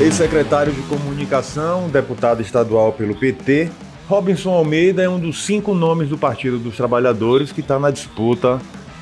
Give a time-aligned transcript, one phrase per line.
[0.00, 3.68] Ex-secretário de Comunicação, deputado estadual pelo PT,
[4.06, 8.60] Robinson Almeida é um dos cinco nomes do Partido dos Trabalhadores que está na disputa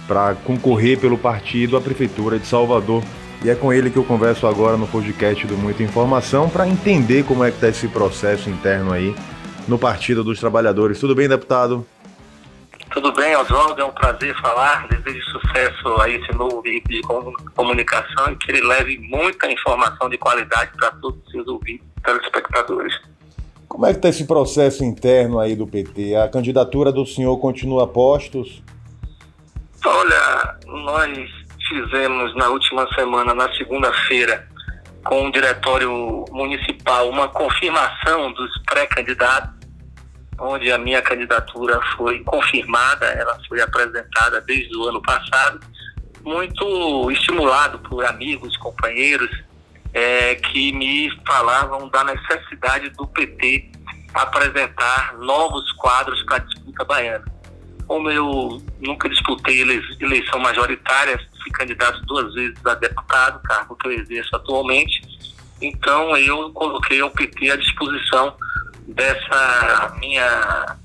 [0.09, 3.03] para concorrer pelo partido à Prefeitura de Salvador.
[3.45, 7.25] E é com ele que eu converso agora no podcast do Muita Informação para entender
[7.25, 9.15] como é que está esse processo interno aí
[9.69, 10.99] no Partido dos Trabalhadores.
[10.99, 11.87] Tudo bem, deputado?
[12.97, 14.89] Tudo bem, Oswaldo, é um prazer falar.
[14.89, 20.17] Desejo sucesso a esse novo veículo de comunicação e que ele leve muita informação de
[20.17, 22.99] qualidade para todos os seus ouvintes e telespectadores.
[23.69, 26.17] Como é que está esse processo interno aí do PT?
[26.17, 28.63] A candidatura do senhor continua a postos?
[29.85, 31.29] Olha, nós
[31.69, 34.49] fizemos na última semana, na segunda-feira,
[35.05, 39.56] com o Diretório Municipal, uma confirmação dos pré-candidatos
[40.39, 45.61] onde a minha candidatura foi confirmada, ela foi apresentada desde o ano passado,
[46.23, 49.31] muito estimulado por amigos, companheiros,
[49.95, 53.71] é, que me falavam da necessidade do PT
[54.13, 57.25] apresentar novos quadros para a disputa baiana.
[57.87, 59.63] Como eu nunca disputei
[60.01, 65.01] eleição majoritária, fui candidato duas vezes a deputado, cargo que eu exerço atualmente,
[65.63, 68.35] então eu coloquei o PT à disposição
[68.87, 70.77] dessa minha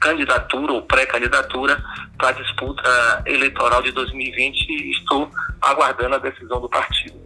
[0.00, 1.82] candidatura ou pré-candidatura
[2.18, 7.22] para a disputa eleitoral de 2020 e estou aguardando a decisão do partido.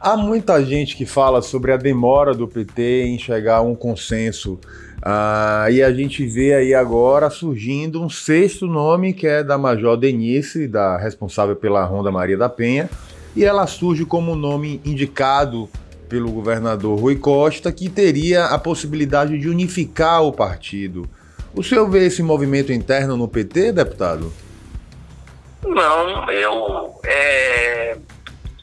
[0.00, 4.58] Há muita gente que fala sobre a demora do PT em chegar a um consenso.
[5.00, 9.96] Ah, e a gente vê aí agora surgindo um sexto nome que é da Major
[9.96, 12.90] Denise, da responsável pela Ronda Maria da Penha,
[13.36, 15.68] e ela surge como nome indicado
[16.12, 21.08] pelo governador Rui Costa, que teria a possibilidade de unificar o partido.
[21.54, 24.30] O senhor vê esse movimento interno no PT, deputado?
[25.64, 27.96] Não, eu é,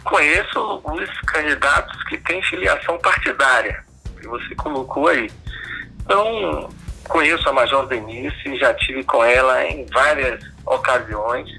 [0.04, 3.84] conheço os candidatos que têm filiação partidária,
[4.22, 5.28] que você colocou aí.
[6.06, 6.70] Então,
[7.08, 11.50] conheço a Major Denise, já tive com ela em várias ocasiões.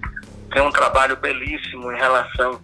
[0.53, 2.61] Tem um trabalho belíssimo em relação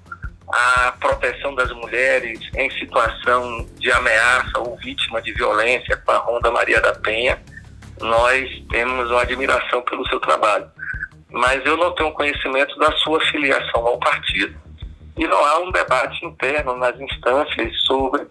[0.48, 6.50] a proteção das mulheres em situação de ameaça ou vítima de violência com a Ronda
[6.50, 7.40] Maria da Penha,
[8.00, 10.66] nós temos uma admiração pelo seu trabalho.
[11.30, 14.56] Mas eu não tenho conhecimento da sua filiação ao partido
[15.16, 18.26] e não há um debate interno nas instâncias sobre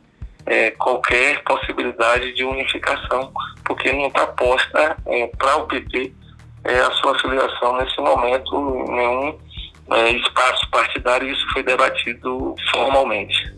[0.45, 3.31] é, qualquer possibilidade de unificação,
[3.65, 6.13] porque não está posta é, para o PT
[6.63, 9.37] é, a sua filiação nesse momento, nenhum
[9.91, 13.53] é, espaço partidário, isso foi debatido formalmente.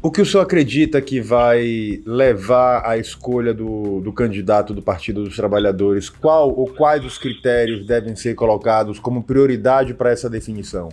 [0.00, 5.24] O que o senhor acredita que vai levar à escolha do, do candidato do Partido
[5.24, 6.08] dos Trabalhadores?
[6.08, 10.88] Qual ou quais os critérios devem ser colocados como prioridade para essa definição?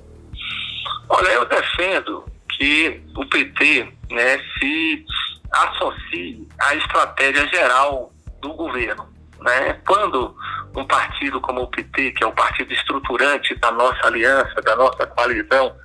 [1.07, 2.25] Olha, eu defendo
[2.57, 5.05] que o PT né, se
[5.51, 8.11] associe à estratégia geral
[8.41, 9.05] do governo.
[9.39, 9.79] Né?
[9.85, 10.35] Quando
[10.75, 15.07] um partido como o PT, que é o partido estruturante da nossa aliança, da nossa
[15.07, 15.75] coalizão,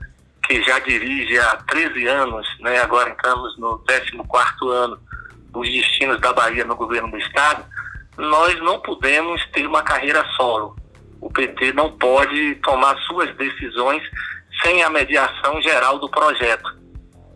[0.47, 2.78] que já dirige há 13 anos, né?
[2.81, 4.99] agora entramos no 14 ano,
[5.55, 7.65] os destinos da Bahia no governo do Estado,
[8.17, 10.77] nós não podemos ter uma carreira solo.
[11.21, 14.03] O PT não pode tomar suas decisões
[14.62, 16.78] sem a mediação geral do projeto.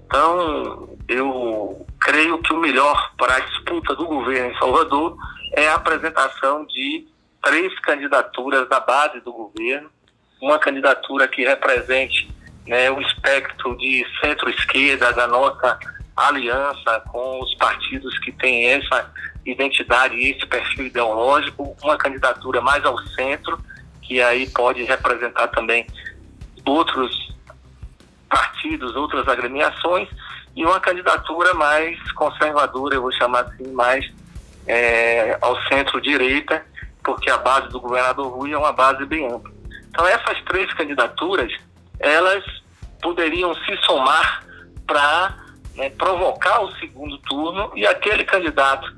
[0.06, 5.16] Então, eu creio que o melhor para a disputa do governo em Salvador
[5.54, 7.06] é a apresentação de
[7.44, 9.91] três candidaturas da base do governo,
[10.41, 12.28] uma candidatura que represente
[12.66, 15.78] né, o espectro de centro-esquerda da nossa
[16.16, 19.12] aliança com os partidos que têm essa
[19.44, 23.59] identidade e esse perfil ideológico, uma candidatura mais ao centro,
[24.00, 25.87] que aí pode representar também
[26.65, 27.34] outros
[28.28, 30.09] partidos, outras agremiações,
[30.56, 34.10] e uma candidatura mais conservadora, eu vou chamar assim, mais
[34.66, 36.65] é, ao centro-direita,
[37.04, 39.53] porque a base do governador Rui é uma base bem ampla.
[39.88, 41.53] Então essas três candidaturas,
[42.00, 42.42] elas
[43.00, 44.45] poderiam se somar
[44.86, 45.36] para
[45.77, 48.92] né, provocar o segundo turno e aquele candidato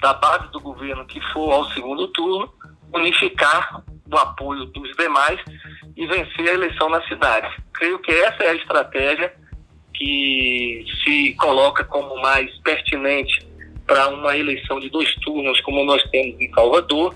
[0.00, 2.52] da base do governo que for ao segundo turno
[2.92, 5.40] unificar o apoio dos demais
[5.96, 7.50] e vencer a eleição na cidade.
[7.72, 9.34] Creio que essa é a estratégia
[9.94, 13.46] que se coloca como mais pertinente
[13.86, 17.14] para uma eleição de dois turnos, como nós temos em Salvador,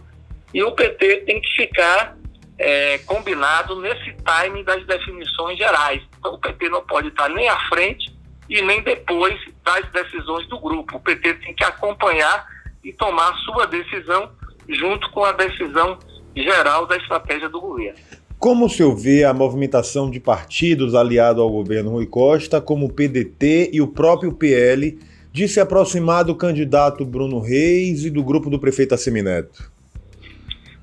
[0.53, 2.17] e o PT tem que ficar
[2.59, 6.03] é, combinado nesse time das definições gerais.
[6.19, 8.13] Então, o PT não pode estar nem à frente
[8.49, 10.97] e nem depois das decisões do grupo.
[10.97, 12.47] O PT tem que acompanhar
[12.85, 14.31] e tomar sua decisão
[14.69, 15.99] junto com a decisão
[16.37, 17.99] geral da estratégia do governo.
[18.39, 22.93] Como o senhor vê a movimentação de partidos aliados ao governo Rui Costa, como o
[22.93, 24.99] PDT e o próprio PL,
[25.33, 29.71] de se aproximar do candidato Bruno Reis e do grupo do prefeito Assemineto?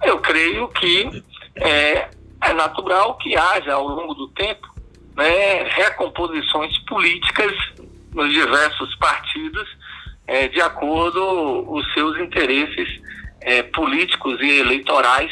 [0.03, 1.23] Eu creio que
[1.55, 2.09] é,
[2.44, 4.67] é natural que haja, ao longo do tempo,
[5.15, 7.51] né, recomposições políticas
[8.13, 9.67] nos diversos partidos,
[10.27, 13.01] é, de acordo os seus interesses
[13.41, 15.31] é, políticos e eleitorais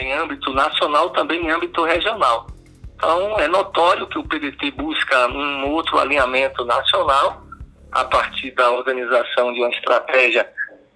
[0.00, 2.46] em âmbito nacional, também em âmbito regional.
[2.94, 7.42] Então, é notório que o PDT busca um outro alinhamento nacional
[7.90, 10.48] a partir da organização de uma estratégia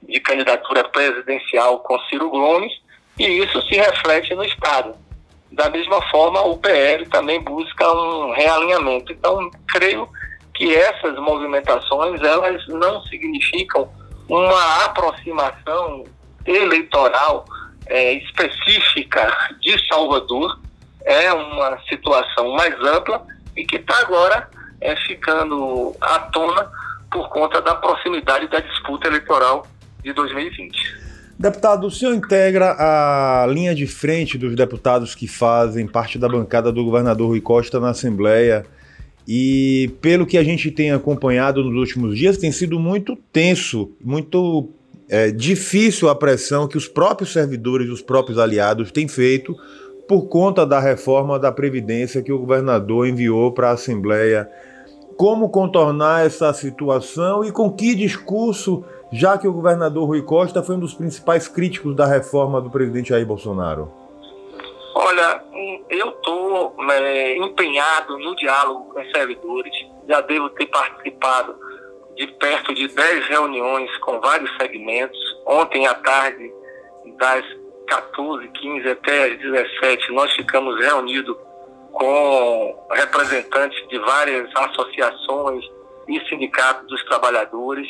[0.09, 2.73] de candidatura presidencial com Ciro Gomes,
[3.19, 4.95] e isso se reflete no Estado.
[5.53, 9.13] Da mesma forma, o PL também busca um realinhamento.
[9.13, 10.09] Então, creio
[10.55, 13.89] que essas movimentações elas não significam
[14.29, 16.05] uma aproximação
[16.45, 17.45] eleitoral
[17.87, 20.59] é, específica de Salvador,
[21.05, 23.25] é uma situação mais ampla
[23.57, 24.49] e que está agora
[24.81, 26.71] é, ficando à tona
[27.11, 29.67] por conta da proximidade da disputa eleitoral
[30.03, 31.06] de 2020.
[31.39, 36.73] Deputado, o senhor integra a linha de frente dos deputados que fazem parte da bancada
[36.73, 38.65] do governador Rui Costa na Assembleia.
[39.29, 44.71] E pelo que a gente tem acompanhado nos últimos dias, tem sido muito tenso, muito
[45.11, 49.55] é, difícil a pressão que os próprios servidores, os próprios aliados têm feito
[50.09, 54.49] por conta da reforma da Previdência que o governador enviou para a Assembleia.
[55.17, 60.77] Como contornar essa situação e com que discurso já que o governador Rui Costa foi
[60.77, 63.91] um dos principais críticos da reforma do presidente Jair Bolsonaro?
[64.95, 65.43] Olha,
[65.89, 69.73] eu estou é, empenhado no diálogo com os servidores,
[70.09, 71.55] já devo ter participado
[72.17, 75.19] de perto de 10 reuniões com vários segmentos.
[75.47, 76.53] Ontem à tarde,
[77.19, 77.45] das
[77.87, 81.37] 14, 15 até as 17, nós ficamos reunidos
[81.97, 85.65] com representantes de várias associações
[86.07, 87.89] e sindicatos dos trabalhadores.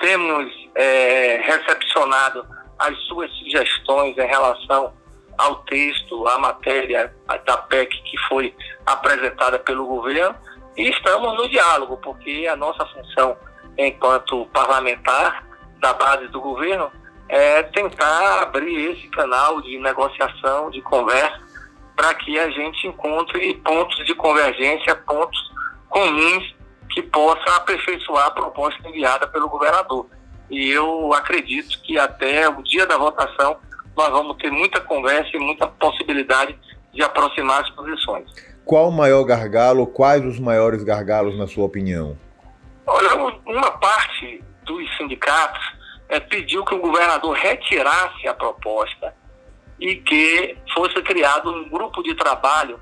[0.00, 2.44] Temos é, recepcionado
[2.80, 4.92] as suas sugestões em relação
[5.38, 7.14] ao texto, à matéria
[7.46, 8.52] da PEC que foi
[8.86, 10.34] apresentada pelo governo.
[10.76, 13.36] E estamos no diálogo, porque a nossa função
[13.78, 15.46] enquanto parlamentar
[15.78, 16.90] da base do governo
[17.28, 21.43] é tentar abrir esse canal de negociação, de conversa,
[21.96, 25.38] para que a gente encontre pontos de convergência, pontos
[25.88, 26.54] comuns
[26.90, 30.06] que possa aperfeiçoar a proposta enviada pelo governador.
[30.50, 33.56] E eu acredito que até o dia da votação
[33.96, 36.58] nós vamos ter muita conversa e muita possibilidade
[36.92, 38.30] de aproximar as posições.
[38.64, 42.18] Qual o maior gargalo, quais os maiores gargalos, na sua opinião?
[42.86, 43.14] Olha,
[43.46, 45.62] uma parte dos sindicatos
[46.08, 49.14] é, pediu que o governador retirasse a proposta
[49.84, 52.80] e que fosse criado um grupo de trabalho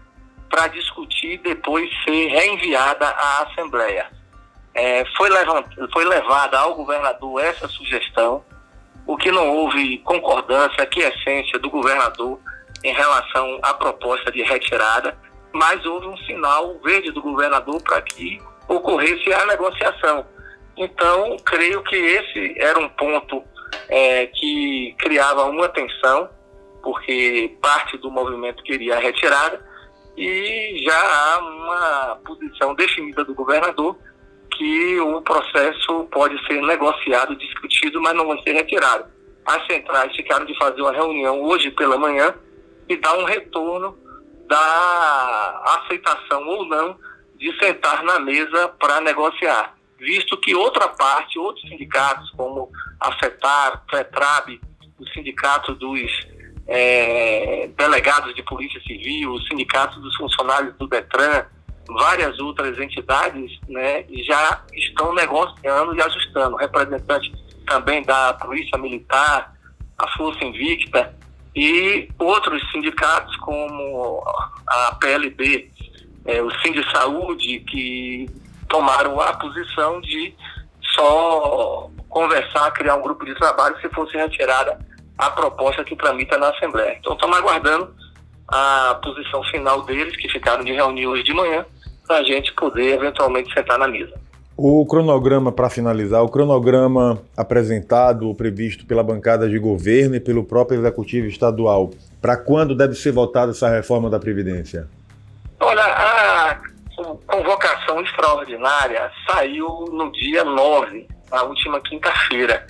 [0.49, 4.09] para discutir e depois ser reenviada à Assembleia.
[4.73, 8.45] É, foi, levant, foi levada ao governador essa sugestão,
[9.05, 12.39] o que não houve concordância, que essência do governador
[12.85, 15.19] em relação à proposta de retirada,
[15.53, 20.25] mas houve um sinal verde do governador para que ocorresse a negociação.
[20.77, 23.43] Então, creio que esse era um ponto
[23.89, 26.31] é, que criava uma tensão,
[26.83, 29.65] porque parte do movimento queria a retirada,
[30.17, 33.97] e já há uma posição definida do governador
[34.51, 39.07] que o processo pode ser negociado, discutido, mas não vai ser retirado.
[39.47, 42.35] As centrais ficaram de fazer uma reunião hoje pela manhã
[42.89, 43.97] e dar um retorno
[44.47, 46.99] da aceitação ou não
[47.37, 52.71] de sentar na mesa para negociar, visto que outra parte, outros sindicatos, como
[53.01, 54.61] a FETAR, FETRAB,
[54.99, 56.01] o sindicato dos
[56.67, 61.45] é, delegados de Polícia Civil, os sindicatos dos funcionários do DETRAN,
[61.89, 66.57] várias outras entidades né, já estão negociando e ajustando.
[66.57, 67.33] Representantes
[67.67, 69.53] também da Polícia Militar,
[69.99, 71.15] a Força Invicta
[71.55, 74.23] e outros sindicatos como
[74.67, 75.71] a PLB,
[76.25, 78.27] é, o Sind Saúde, que
[78.69, 80.35] tomaram a posição de
[80.95, 84.79] só conversar, criar um grupo de trabalho se fosse retirada
[85.27, 86.97] a proposta que tramita na Assembleia.
[86.99, 87.95] Então, estamos aguardando
[88.49, 91.65] a posição final deles, que ficaram de reunir hoje de manhã,
[92.07, 94.13] para a gente poder eventualmente sentar na mesa.
[94.57, 100.45] O cronograma, para finalizar, o cronograma apresentado ou previsto pela bancada de governo e pelo
[100.45, 104.89] próprio executivo estadual, para quando deve ser votada essa reforma da Previdência?
[105.59, 106.61] Olha, a
[107.27, 112.67] convocação extraordinária saiu no dia 9, na última quinta-feira.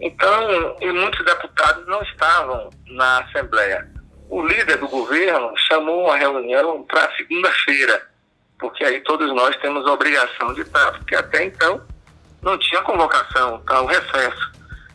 [0.00, 3.86] Então, e muitos deputados não estavam na Assembleia.
[4.30, 8.08] o líder do governo chamou uma reunião para segunda-feira,
[8.58, 11.84] porque aí todos nós temos a obrigação de estar, porque até então
[12.40, 14.52] não tinha convocação, está o recesso.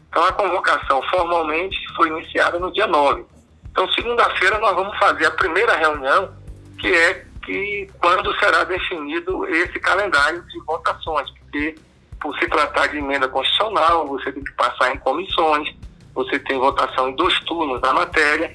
[0.09, 3.25] Então a convocação formalmente foi iniciada no dia 9.
[3.69, 6.33] Então segunda-feira nós vamos fazer a primeira reunião,
[6.79, 11.75] que é que quando será definido esse calendário de votações, porque
[12.19, 15.69] por se tratar de emenda constitucional, você tem que passar em comissões,
[16.13, 18.51] você tem votação em dois turnos da matéria,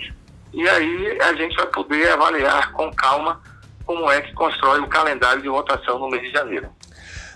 [0.52, 3.40] e aí a gente vai poder avaliar com calma
[3.84, 6.68] como é que constrói o calendário de votação no mês de janeiro.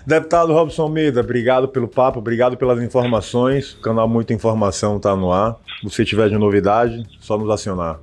[0.05, 3.73] Deputado Robson Almeida, obrigado pelo papo, obrigado pelas informações.
[3.73, 5.55] O canal Muita Informação está no ar.
[5.79, 7.99] Se você tiver de novidade, só nos acionar.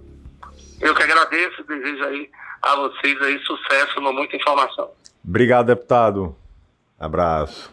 [0.81, 2.29] Eu que agradeço, desejo aí
[2.61, 4.91] a vocês aí sucesso no Muita Informação.
[5.25, 6.35] Obrigado, deputado.
[6.99, 7.73] Abraço.